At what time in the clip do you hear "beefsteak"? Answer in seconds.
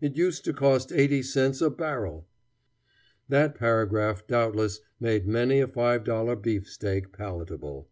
6.34-7.12